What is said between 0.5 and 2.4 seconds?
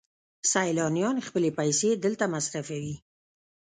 سیلانیان خپلې پیسې دلته